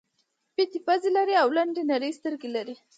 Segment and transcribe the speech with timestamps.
[0.55, 2.75] پېتې پزې لري او لنډې نرۍ سترګې لري.